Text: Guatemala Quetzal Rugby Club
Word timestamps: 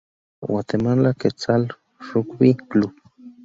Guatemala 0.43 1.09
Quetzal 1.19 1.63
Rugby 2.07 2.51
Club 2.69 2.93